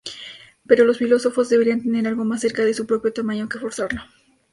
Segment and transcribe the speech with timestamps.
[0.65, 4.01] Pero los filósofos deberían tener algo más cerca de su propio tamaño que forzarlo.